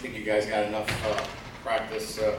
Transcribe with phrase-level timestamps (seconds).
[0.00, 1.22] think you guys got enough uh,
[1.62, 2.38] practice uh,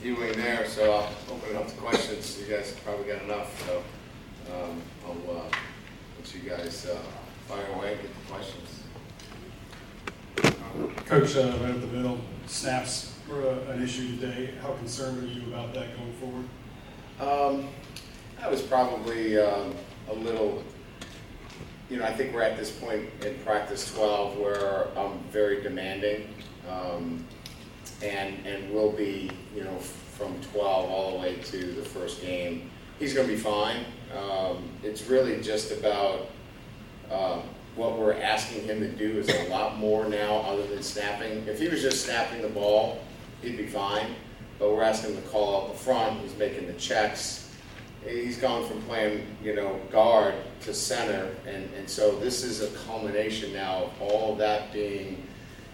[0.00, 2.38] viewing there, so I'll open it up to questions.
[2.38, 3.82] You guys probably got enough, so
[4.54, 5.42] um, I'll uh,
[6.16, 6.98] let you guys uh,
[7.48, 8.82] fire away, get the questions.
[11.06, 14.54] Coach, uh, right at the middle, snaps were uh, an issue today.
[14.62, 16.46] How concerned are you about that going forward?
[17.20, 17.70] Um,
[18.40, 19.74] I was probably um,
[20.08, 20.62] a little,
[21.90, 26.32] you know, I think we're at this point in practice 12 where I'm very demanding.
[26.68, 27.24] Um,
[28.02, 32.70] and, and will be, you know, from 12 all the way to the first game.
[32.98, 33.84] He's going to be fine.
[34.16, 36.28] Um, it's really just about
[37.10, 37.40] uh,
[37.74, 41.46] what we're asking him to do is a lot more now other than snapping.
[41.46, 43.00] If he was just snapping the ball,
[43.40, 44.14] he'd be fine.
[44.58, 46.20] But we're asking him to call up the front.
[46.20, 47.50] He's making the checks.
[48.06, 52.66] He's gone from playing, you know, guard to center, and, and so this is a
[52.78, 55.24] culmination now of all that being,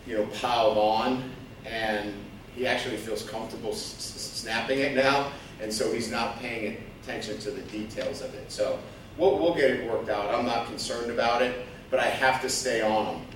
[0.09, 1.31] you know, piled on,
[1.67, 2.15] and
[2.55, 7.51] he actually feels comfortable s- snapping it now, and so he's not paying attention to
[7.51, 8.51] the details of it.
[8.51, 8.79] So
[9.19, 10.35] we'll, we'll get it worked out.
[10.35, 13.27] I'm not concerned about it, but I have to stay on him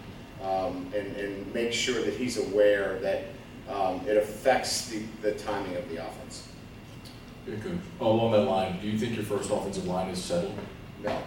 [0.42, 3.24] um, and, and make sure that he's aware that
[3.68, 6.48] um, it affects the, the timing of the offense.
[7.44, 7.78] Good.
[8.00, 10.54] Along that line, do you think your first offensive line is settled?
[11.02, 11.20] No.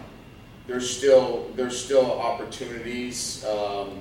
[0.66, 3.44] There's still, there's still opportunities.
[3.44, 4.00] Um,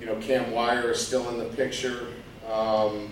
[0.00, 2.08] you know, Cam Wire is still in the picture.
[2.50, 3.10] Um,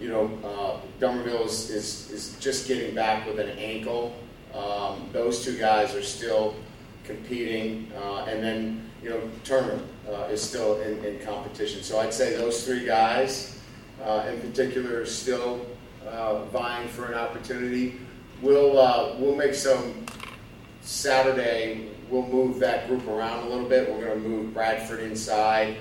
[0.00, 4.14] you know, uh, is, is, is just getting back with an ankle.
[4.54, 6.54] Um, those two guys are still
[7.04, 7.90] competing.
[7.96, 11.82] Uh, and then, you know, Turner uh, is still in, in competition.
[11.82, 13.60] So I'd say those three guys
[14.04, 15.66] uh, in particular are still
[16.06, 17.98] uh, vying for an opportunity.
[18.40, 20.06] We'll, uh, we'll make some
[20.80, 23.90] Saturday, we'll move that group around a little bit.
[23.90, 25.76] We're going to move Bradford inside.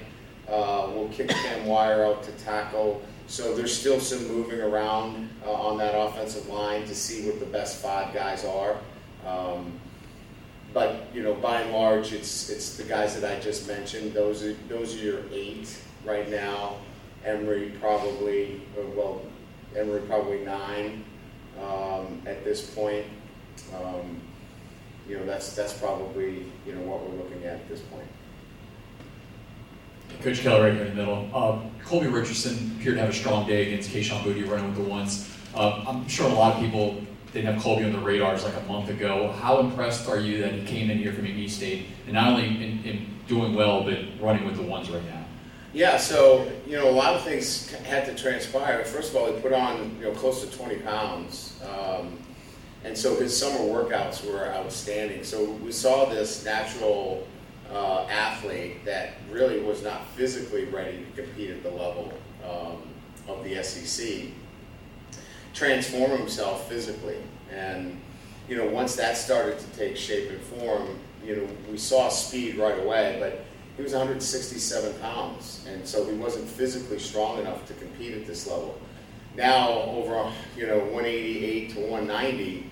[0.50, 3.02] Uh, we'll kick Cam Wire out to tackle.
[3.28, 7.46] So there's still some moving around uh, on that offensive line to see what the
[7.46, 8.78] best five guys are.
[9.26, 9.74] Um,
[10.74, 14.14] but you know, by and large, it's it's the guys that I just mentioned.
[14.14, 16.78] Those are those are your eight right now.
[17.26, 19.22] Emery probably, uh, well,
[19.76, 21.04] Emery probably nine
[21.62, 23.06] um, at this point.
[23.76, 24.22] Um,
[25.08, 28.08] you know, that's that's probably you know what we're looking at at this point.
[30.22, 31.36] Coach Keller right here in the middle.
[31.36, 34.90] Um, Colby Richardson appeared to have a strong day against Kayshon Boutte running with the
[34.90, 35.30] ones.
[35.56, 37.02] Um, I'm sure a lot of people
[37.34, 39.32] didn't have Colby on the radars like a month ago.
[39.32, 42.48] How impressed are you that he came in here from McNeese State and not only
[42.48, 45.24] in, in doing well, but running with the ones right now?
[45.74, 48.84] Yeah, so you know, a lot of things had to transpire.
[48.84, 52.18] First of all, he put on you know close to 20 pounds, um,
[52.84, 55.24] and so his summer workouts were outstanding.
[55.24, 57.28] So we saw this natural
[57.72, 62.14] uh, athlete that really was not physically ready to compete at the level
[62.44, 62.82] um,
[63.28, 64.30] of the SEC
[65.58, 67.18] transform himself physically,
[67.52, 68.00] and
[68.48, 72.58] you know once that started to take shape and form, you know we saw speed
[72.58, 73.44] right away, but
[73.76, 78.48] he was 167 pounds, and so he wasn't physically strong enough to compete at this
[78.48, 78.80] level.
[79.36, 82.70] Now, over you know 188 to 190,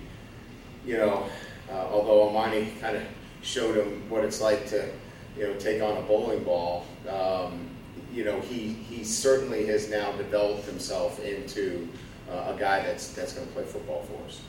[0.86, 1.28] you know,
[1.68, 3.02] uh, although Armoni kind of
[3.46, 4.90] showed him what it's like to
[5.38, 7.68] you know take on a bowling ball, um,
[8.12, 11.88] you know he he certainly has now developed himself into
[12.30, 14.40] uh, a guy that's that's going to play football for us.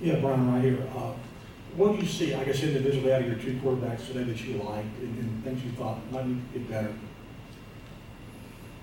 [0.00, 0.78] Yeah, Brian, right here.
[0.96, 1.12] Uh,
[1.76, 4.56] what do you see, I guess, individually out of your two quarterbacks today that you
[4.56, 6.92] liked and, and things you thought might need to get better?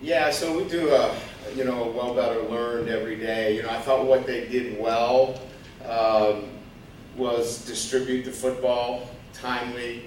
[0.01, 1.15] Yeah, so we do a
[1.55, 3.55] you know a well better learned every day.
[3.55, 5.39] You know, I thought what they did well
[5.89, 6.49] um,
[7.15, 10.05] was distribute the football timely,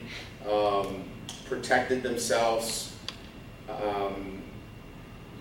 [0.50, 1.04] um,
[1.46, 2.94] protected themselves.
[3.69, 4.42] Um,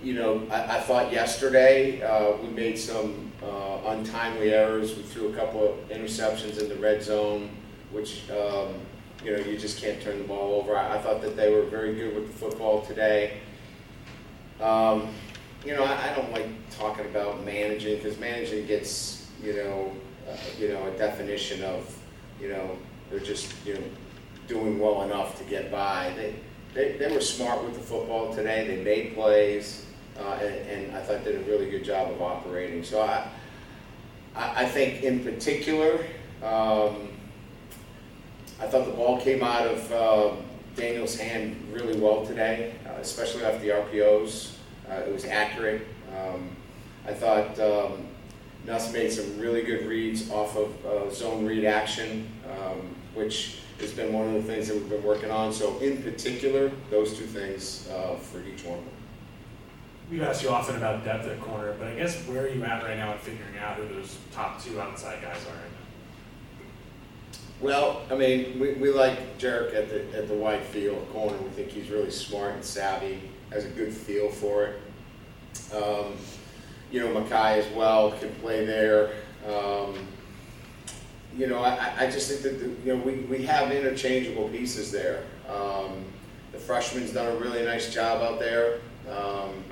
[0.03, 4.95] you know, I, I thought yesterday uh, we made some uh, untimely errors.
[4.95, 7.49] We threw a couple of interceptions in the red zone,
[7.91, 8.75] which um,
[9.23, 10.77] you know you just can't turn the ball over.
[10.77, 13.39] I, I thought that they were very good with the football today.
[14.61, 15.09] Um,
[15.65, 19.91] you know, I, I don't like talking about managing because managing gets, you know,
[20.29, 21.97] uh, you know, a definition of,
[22.39, 22.77] you know,
[23.09, 23.83] they're just, you know,
[24.47, 26.13] doing well enough to get by.
[26.15, 26.35] They,
[26.73, 28.67] they, they were smart with the football today.
[28.67, 29.85] They made plays,
[30.19, 32.83] uh, and, and I thought did a really good job of operating.
[32.83, 33.27] So I,
[34.35, 36.05] I, I think in particular,
[36.43, 37.09] um,
[38.59, 40.31] I thought the ball came out of uh,
[40.75, 44.53] Daniels' hand really well today, uh, especially off the RPOs.
[44.89, 45.85] Uh, it was accurate.
[46.15, 46.49] Um,
[47.05, 48.06] I thought um,
[48.67, 53.93] Nuss made some really good reads off of uh, zone read action, um, which has
[53.93, 55.53] been one of the things that we've been working on.
[55.53, 58.93] So in particular, those two things uh, for each one of them.
[60.11, 62.83] We've asked you often about depth at corner, but I guess where are you at
[62.83, 65.71] right now in figuring out who those top two outside guys are right
[67.61, 71.37] Well, I mean, we, we like Jarrick at the, at the wide field corner.
[71.37, 73.21] We think he's really smart and savvy,
[73.51, 74.81] has a good feel for it.
[75.73, 76.13] Um,
[76.91, 79.11] you know, Mekhi as well can play there.
[79.47, 79.95] Um,
[81.35, 84.91] you know, I, I just think that, the, you know, we, we have interchangeable pieces
[84.91, 85.23] there.
[85.47, 86.03] Um,
[86.51, 88.79] the freshman's done a really nice job out there.
[89.09, 89.63] Um,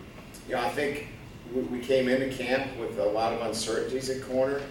[0.48, 1.08] you know, I think
[1.54, 4.62] we, we came into camp with a lot of uncertainties at corner.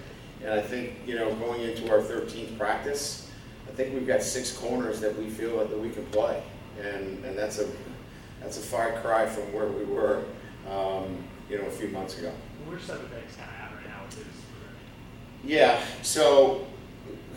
[0.43, 3.31] And I think, you know, going into our 13th practice,
[3.67, 6.43] I think we've got six corners that we feel that we can play.
[6.81, 7.69] And, and that's a
[8.41, 10.23] that's a far cry from where we were,
[10.71, 12.33] um, you know, a few months ago.
[12.67, 14.27] Which side of the bag's kind of at right now with his?
[15.45, 16.67] Yeah, so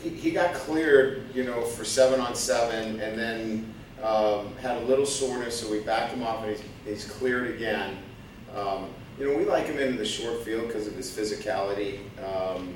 [0.02, 4.86] he, he got cleared, you know, for seven on seven, and then um, had a
[4.86, 7.98] little soreness, so we backed him off, and he's, he's cleared again.
[8.56, 8.90] Um,
[9.20, 12.76] you know, we like him in the short field because of his physicality um,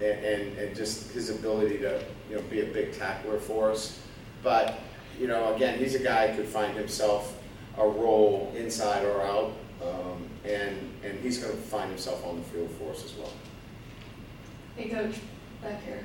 [0.00, 4.00] and, and, and just his ability to, you know, be a big tackler for us.
[4.42, 4.80] But,
[5.20, 7.40] you know, again, he's a guy who could find himself
[7.78, 9.52] a role inside or out,
[9.82, 13.32] um, and, and he's going to find himself on the field for us as well.
[14.76, 15.16] Hey, coach,
[15.62, 16.04] back here.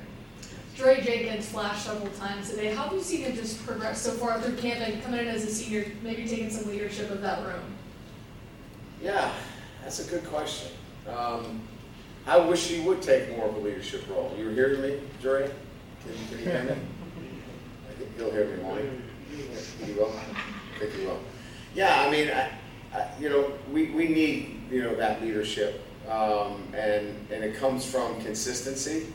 [0.76, 2.74] Dre Jenkins flashed several times today.
[2.74, 5.44] How have you seen him just progress so far through camp and coming in as
[5.44, 7.62] a senior, maybe taking some leadership of that room?
[9.02, 9.32] Yeah,
[9.82, 10.72] that's a good question.
[11.08, 11.62] Um,
[12.26, 14.34] I wish he would take more of a leadership role.
[14.38, 15.50] You're hearing me, Dre?
[16.02, 16.70] Can, can you hear me?
[17.90, 19.86] I think he'll hear me, won't he?
[19.86, 20.12] He will?
[20.12, 21.20] I think he will.
[21.74, 22.50] Yeah, I mean, I, I,
[23.20, 25.82] you know, we, we need, you know, that leadership.
[26.08, 29.06] Um, and, and it comes from consistency.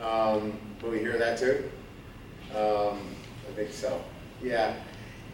[0.00, 1.70] Um, will we hear that too?
[2.54, 3.14] Um,
[3.48, 4.02] I think so.
[4.42, 4.74] Yeah.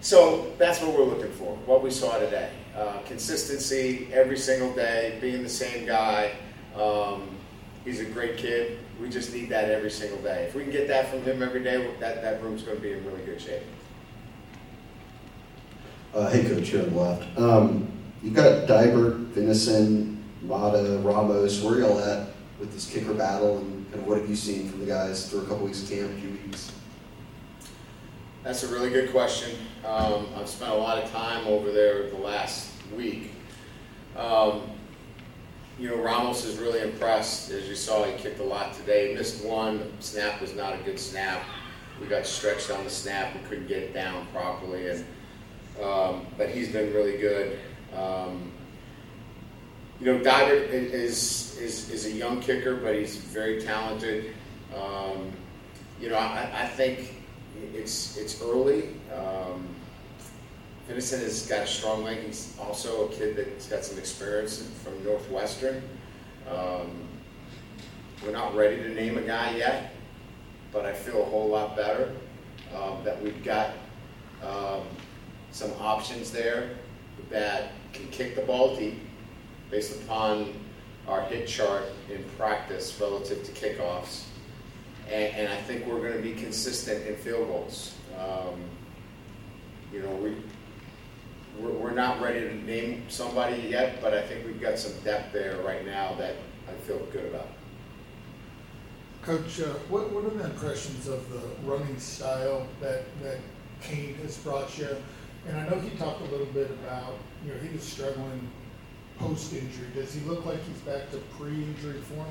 [0.00, 2.50] So that's what we're looking for, what we saw today.
[2.76, 6.32] Uh, consistency every single day, being the same guy.
[6.76, 7.28] Um,
[7.84, 8.78] he's a great kid.
[9.00, 10.44] We just need that every single day.
[10.44, 12.92] If we can get that from him every day, that, that room's going to be
[12.92, 13.62] in really good shape.
[16.18, 17.38] Uh, hey, Coach, here on the left.
[17.38, 17.88] Um,
[18.24, 21.62] you've got Dibert, Venison, Mata, Ramos.
[21.62, 24.68] Where are y'all at with this kicker battle, and kind of what have you seen
[24.68, 26.72] from the guys through a couple weeks of camp, few weeks?
[28.42, 29.58] That's a really good question.
[29.86, 33.30] Um, I've spent a lot of time over there the last week.
[34.16, 34.62] Um,
[35.78, 37.52] you know, Ramos is really impressed.
[37.52, 39.14] As you saw, he kicked a lot today.
[39.14, 39.92] Missed one.
[40.00, 41.44] Snap was not a good snap.
[42.00, 43.36] We got stretched on the snap.
[43.36, 44.88] We couldn't get it down properly.
[44.88, 45.04] And
[45.82, 47.58] um, but he's been really good.
[47.94, 48.52] Um,
[50.00, 54.34] you know, Dibert is, is is a young kicker, but he's very talented.
[54.74, 55.32] Um,
[56.00, 57.14] you know, I, I think
[57.74, 58.90] it's it's early.
[59.14, 59.68] Um,
[60.88, 62.18] has got a strong leg.
[62.24, 65.82] He's also a kid that's got some experience from Northwestern.
[66.50, 66.90] Um,
[68.24, 69.92] we're not ready to name a guy yet,
[70.72, 72.12] but I feel a whole lot better
[72.74, 73.72] um, that we've got
[74.42, 74.82] um,
[75.52, 76.70] some options there
[77.30, 79.00] that can kick the ball deep
[79.70, 80.52] based upon
[81.06, 84.24] our hit chart in practice relative to kickoffs.
[85.10, 87.94] And, and I think we're going to be consistent in field goals.
[88.18, 88.60] Um,
[89.92, 90.36] you know, we,
[91.58, 95.32] we're, we're not ready to name somebody yet, but I think we've got some depth
[95.32, 96.36] there right now that
[96.68, 97.48] I feel good about.
[99.22, 103.38] Coach, uh, what, what are the impressions of the running style that, that
[103.80, 104.88] Cain has brought you?
[105.48, 107.14] And I know he talked a little bit about,
[107.44, 108.48] you know, he was struggling
[109.18, 109.88] post-injury.
[109.94, 112.28] Does he look like he's back to pre-injury form?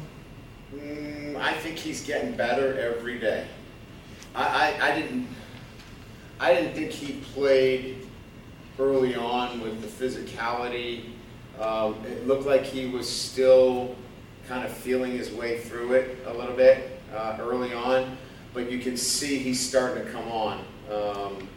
[0.75, 3.47] Mm, I think he's getting better every day.
[4.35, 5.27] I, I, I didn't
[6.39, 8.05] I didn't think he played
[8.77, 11.05] early on with the physicality.
[11.59, 13.95] Um, it looked like he was still
[14.47, 18.17] kind of feeling his way through it a little bit uh, early on,
[18.53, 21.47] but you can see he's starting to come on um,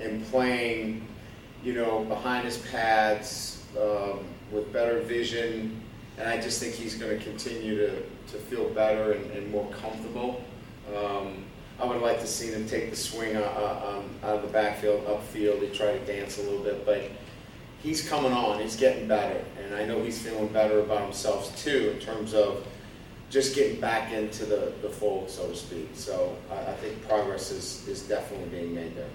[0.00, 1.06] and playing,
[1.62, 4.20] you know, behind his pads um,
[4.52, 5.80] with better vision.
[6.18, 9.68] And I just think he's going to continue to, to feel better and, and more
[9.70, 10.42] comfortable.
[10.94, 11.44] Um,
[11.78, 14.48] I would like to see him take the swing uh, uh, um, out of the
[14.48, 15.60] backfield, upfield.
[15.60, 17.02] He try to dance a little bit, but
[17.82, 18.60] he's coming on.
[18.60, 22.66] He's getting better, and I know he's feeling better about himself too in terms of
[23.28, 25.90] just getting back into the, the fold, so to speak.
[25.94, 29.10] So I, I think progress is, is definitely being made there.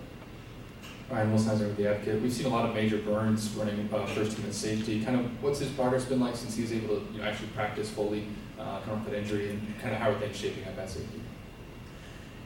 [1.11, 2.21] Ryan Wilson with the Advocate.
[2.21, 5.03] We've seen a lot of Major Burns running uh, first team and safety.
[5.03, 7.89] Kind of, what's his progress been like since he's able to you know, actually practice
[7.89, 8.27] fully,
[8.57, 11.21] uh, off that injury, and kind of how are things shaping up at safety?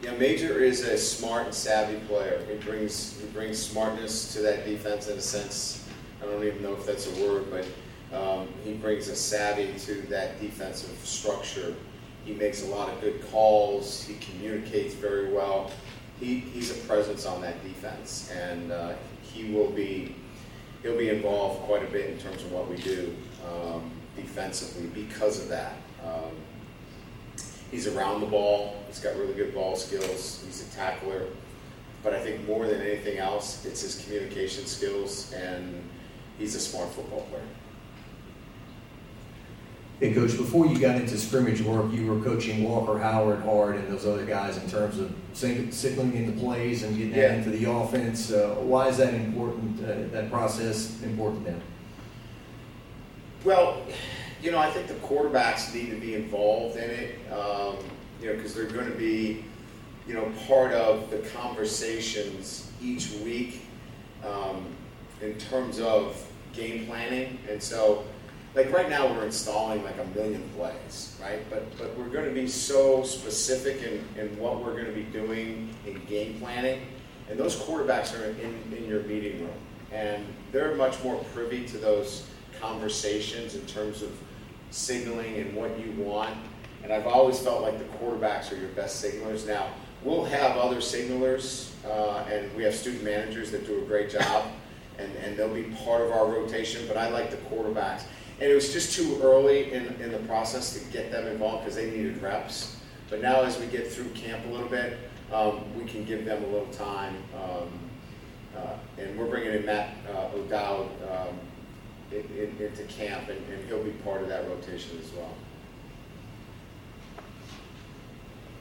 [0.02, 2.42] Yeah, Major is a smart and savvy player.
[2.50, 5.88] He brings he brings smartness to that defense in a sense.
[6.22, 7.66] I don't even know if that's a word, but
[8.18, 11.76] um, he brings a savvy to that defensive structure.
[12.26, 14.04] He makes a lot of good calls.
[14.04, 15.70] He communicates very well.
[16.20, 20.16] He, he's a presence on that defense, and uh, he will be
[20.82, 23.16] he'll be involved quite a bit in terms of what we do
[23.50, 25.74] um, defensively because of that.
[26.06, 26.32] Um,
[27.72, 28.84] he's around the ball.
[28.88, 30.44] He's got really good ball skills.
[30.46, 31.26] He's a tackler.
[32.04, 35.82] But I think more than anything else, it's his communication skills, and
[36.38, 37.42] he's a smart football player.
[40.00, 43.88] Hey, Coach, before you got into scrimmage work, you were coaching Walker Howard hard and
[43.88, 47.36] those other guys in terms of sig- signaling into plays and getting Yeah.
[47.36, 48.30] into the offense.
[48.30, 51.56] Uh, why is that important, uh, that process important now?
[53.46, 53.78] Well,
[54.44, 57.78] you know, I think the quarterbacks need to be involved in it, um,
[58.22, 59.46] you know, because they're going to be,
[60.10, 63.62] you know, part of the conversations each week
[64.26, 64.66] um,
[65.22, 66.22] in terms of
[66.54, 67.38] game planning.
[67.50, 68.04] And so,
[68.56, 71.48] like right now, we're installing like a million plays, right?
[71.50, 75.04] But but we're going to be so specific in, in what we're going to be
[75.04, 76.82] doing in game planning,
[77.30, 79.58] and those quarterbacks are in, in your meeting room,
[79.92, 82.28] and they're much more privy to those
[82.62, 84.12] conversations in terms of
[84.72, 86.36] signaling and what you want.
[86.82, 89.46] And I've always felt like the quarterbacks are your best signalers.
[89.46, 89.68] Now,
[90.04, 94.46] we'll have other signalers, uh, and we have student managers that do a great job,
[94.98, 98.04] and, and they'll be part of our rotation, but I like the quarterbacks.
[98.40, 101.76] And it was just too early in, in the process to get them involved because
[101.76, 102.78] they needed reps.
[103.10, 104.98] But now, as we get through camp a little bit,
[105.32, 107.16] um, we can give them a little time.
[107.36, 107.70] Um,
[108.58, 111.40] uh, and we're bringing in Matt uh, O'Dowd um,
[112.12, 115.34] in, in, into camp, and, and he'll be part of that rotation as well.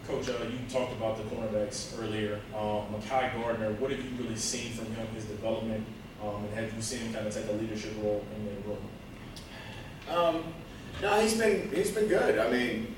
[0.07, 2.41] Coach, uh, you talked about the cornerbacks earlier.
[2.55, 5.87] Um, Mekhi Garner, what have you really seen from him, his development,
[6.23, 8.79] um, and have you seen him kind of take a leadership role in the room?
[10.11, 10.45] Um,
[11.03, 12.39] no, he's been he's been good.
[12.39, 12.95] I mean,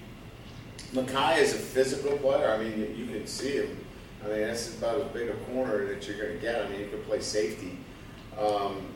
[0.92, 2.50] Mekhi is a physical player.
[2.50, 3.84] I mean, you, can see him.
[4.25, 6.64] I mean, that's about as big a corner that you're going to get.
[6.64, 7.78] I mean, he could play safety.
[8.38, 8.86] Um,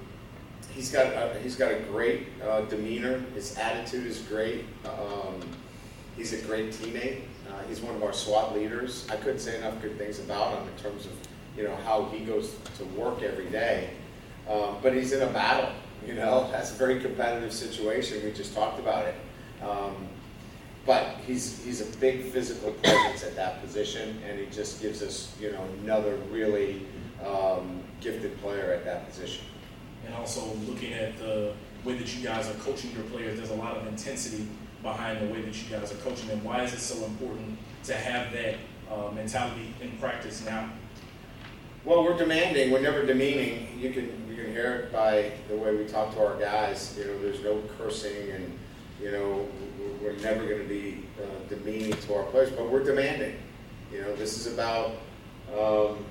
[0.75, 3.19] he's got a, he's got a great uh, demeanor.
[3.35, 4.65] His attitude is great.
[4.85, 5.41] Um,
[6.17, 7.23] he's a great teammate.
[7.49, 9.07] Uh, he's one of our SWAT leaders.
[9.11, 11.13] I couldn't say enough good things about him in terms of
[11.57, 13.91] you know how he goes to work every day.
[14.49, 15.71] Um, but he's in a battle.
[16.07, 18.25] You know, that's a very competitive situation.
[18.25, 19.15] We just talked about it.
[19.63, 20.09] Um,
[20.87, 25.35] but he's he's a big physical presence at that position, and he just gives us
[25.41, 26.87] you know another really
[27.25, 29.45] um, gifted player at that position.
[30.07, 31.53] And also looking at the
[31.85, 34.47] way that you guys are coaching your players, there's a lot of intensity
[34.83, 36.43] behind the way that you guys are coaching them.
[36.43, 38.57] Why is it so important to have that
[38.91, 40.71] uh, mentality in practice now?
[41.85, 42.71] Well, we're demanding.
[42.71, 43.79] We're never demeaning.
[43.79, 46.97] You can can hear it by the way we talk to our guys.
[46.99, 48.59] You know, there's no cursing, and
[49.01, 49.47] you know,
[50.03, 53.37] we're never going to be uh, demeaning to our players, but we're demanding.
[53.93, 54.93] You know, this is about
[55.59, 56.05] um,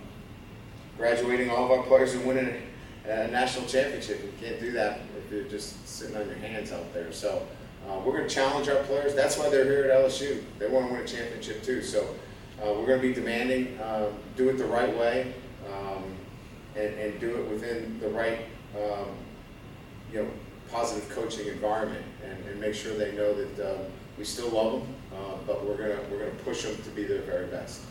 [0.97, 2.61] graduating all of our players and winning
[3.05, 4.21] a national championship.
[4.23, 7.11] You can't do that if you're just sitting on your hands out there.
[7.11, 7.47] So
[7.87, 9.15] uh, we're going to challenge our players.
[9.15, 10.43] That's why they're here at LSU.
[10.57, 11.81] They want to win a championship too.
[11.81, 12.03] So
[12.61, 15.33] uh, we're going to be demanding, uh, do it the right way,
[16.79, 18.39] and, and do it within the right,
[18.75, 19.07] um,
[20.11, 20.29] you know,
[20.71, 23.77] positive coaching environment, and, and make sure they know that uh,
[24.17, 27.21] we still love them, uh, but we're gonna we're gonna push them to be their
[27.21, 27.81] very best.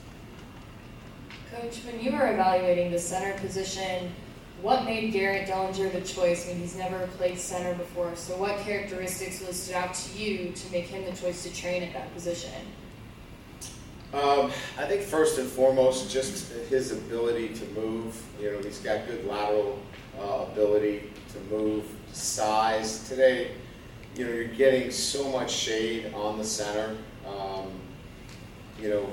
[1.51, 4.13] Coach, when you were evaluating the center position,
[4.61, 6.47] what made Garrett Dellinger the choice?
[6.47, 10.53] I mean, he's never played center before, so what characteristics really stood out to you
[10.53, 12.53] to make him the choice to train at that position?
[14.13, 18.21] Um, I think first and foremost, just his ability to move.
[18.41, 19.79] You know, he's got good lateral
[20.19, 23.07] uh, ability to move, size.
[23.07, 23.51] Today,
[24.17, 26.97] you know, you're getting so much shade on the center.
[27.27, 27.71] Um,
[28.81, 29.07] you know,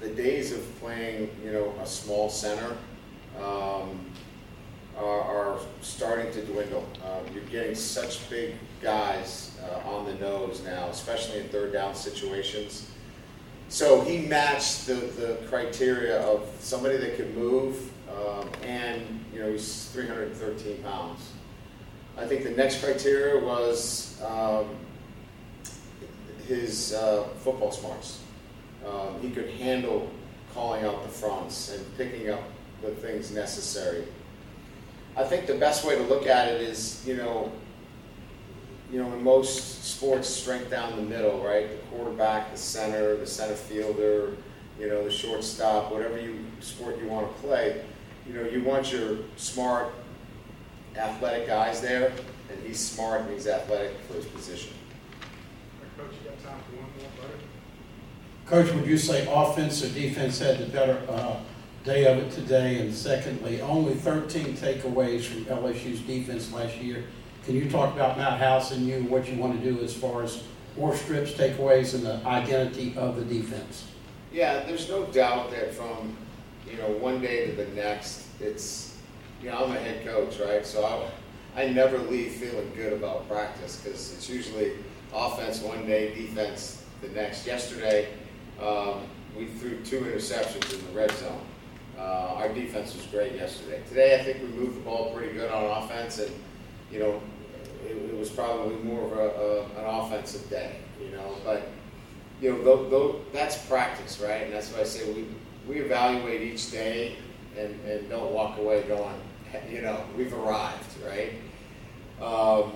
[0.00, 2.76] the days of playing, you know, a small center
[3.42, 3.98] um,
[4.96, 6.86] are, are starting to dwindle.
[7.04, 11.96] Um, you're getting such big guys uh, on the nose now, especially in third down
[11.96, 12.90] situations.
[13.68, 19.50] So he matched the, the criteria of somebody that could move, um, and you know
[19.50, 21.32] he's 313 pounds.
[22.16, 24.68] I think the next criteria was um,
[26.46, 28.20] his uh, football smarts.
[28.86, 30.08] Um, he could handle
[30.54, 32.42] calling out the fronts and picking up
[32.82, 34.04] the things necessary.
[35.16, 37.50] I think the best way to look at it is, you know,
[38.92, 41.68] you know, in most sports, strength down the middle, right?
[41.68, 44.36] The quarterback, the center, the center fielder,
[44.78, 47.84] you know, the shortstop, whatever you sport you want to play,
[48.26, 49.92] you know, you want your smart,
[50.96, 52.12] athletic guys there,
[52.50, 54.72] and he's smart and he's athletic for his position.
[55.96, 57.44] Coach, you got time for one more, buddy?
[58.46, 61.36] Coach, would you say offense or defense had the better uh,
[61.84, 62.80] day of it today?
[62.80, 67.04] And secondly, only 13 takeaways from LSU's defense last year.
[67.46, 70.24] Can you talk about Matt House and you, what you want to do as far
[70.24, 70.42] as
[70.76, 73.86] more strips, takeaways, and the identity of the defense?
[74.32, 76.16] Yeah, there's no doubt that from,
[76.68, 78.98] you know, one day to the next, it's,
[79.40, 80.66] you know, I'm a head coach, right?
[80.66, 80.84] So
[81.54, 84.72] I, I never leave feeling good about practice because it's usually
[85.14, 87.46] offense one day, defense the next.
[87.46, 88.08] Yesterday,
[88.60, 89.02] um,
[89.38, 91.46] we threw two interceptions in the red zone.
[91.96, 93.80] Uh, our defense was great yesterday.
[93.88, 96.32] Today, I think we moved the ball pretty good on offense, and
[96.90, 97.20] you know,
[97.86, 100.76] it, it was probably more of a, a, an offensive day.
[101.00, 101.68] You know, but
[102.40, 104.42] you know, that's practice, right?
[104.42, 105.26] And that's why I say we
[105.66, 107.16] we evaluate each day
[107.58, 109.14] and, and don't walk away going,
[109.70, 111.32] you know, we've arrived, right?
[112.22, 112.72] Um,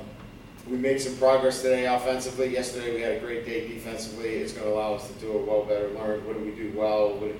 [0.68, 2.52] we made some progress today offensively.
[2.52, 4.36] Yesterday we had a great day defensively.
[4.36, 6.26] It's going to allow us to do a well, better, learn.
[6.26, 7.14] What do we do well?
[7.14, 7.34] What,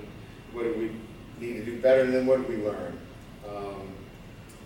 [0.53, 2.01] what do we need to do better?
[2.01, 2.99] And then what do we learn?
[3.47, 3.93] Um,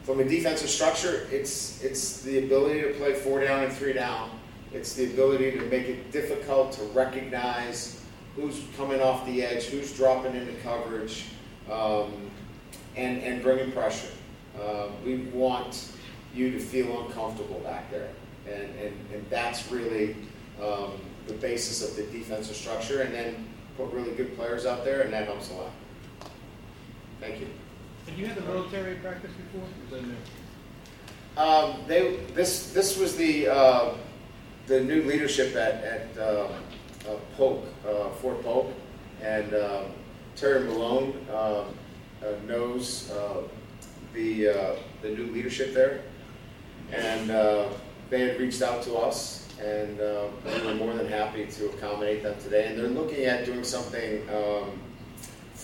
[0.06, 4.30] from a defensive structure, it's it's the ability to play four down and three down.
[4.72, 8.02] It's the ability to make it difficult to recognize
[8.36, 11.26] who's coming off the edge, who's dropping into coverage,
[11.72, 12.30] um,
[12.96, 14.12] and and bringing pressure.
[14.62, 15.92] Uh, we want
[16.36, 18.10] you to feel uncomfortable back there.
[18.46, 20.16] And, and, and that's really
[20.62, 20.92] um,
[21.28, 23.02] the basis of the defensive structure.
[23.02, 25.72] And then put really good players out there, and that helps a lot.
[27.20, 27.48] Thank you.
[28.08, 29.68] Have you had the military practice before?
[29.86, 30.16] Is that new?
[31.38, 33.96] Um, they, this, this was the, uh,
[34.68, 36.52] the new leadership at, at um,
[37.08, 38.72] uh, Polk, uh, Fort Polk,
[39.22, 39.86] and um,
[40.36, 41.66] Terry Malone uh,
[42.48, 43.42] knows uh,
[44.14, 46.04] the, uh, the new leadership there,
[46.94, 47.68] and uh,
[48.10, 52.24] they had reached out to us, and uh, we were more than happy to accommodate
[52.24, 52.68] them today.
[52.68, 54.80] And they're looking at doing something um,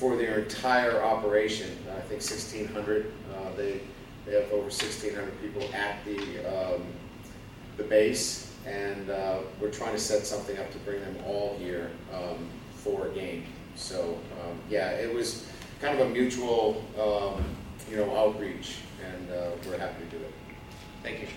[0.01, 1.69] for their entire operation.
[1.95, 3.05] I think 1,600.
[3.05, 3.81] Uh, they
[4.25, 6.83] they have over 1,600 people at the um,
[7.77, 11.91] the base, and uh, we're trying to set something up to bring them all here
[12.13, 13.45] um, for a game.
[13.75, 15.45] So um, yeah, it was
[15.79, 17.43] kind of a mutual um,
[17.87, 20.33] you know outreach, and uh, we're happy to do it.
[21.03, 21.27] Thank you.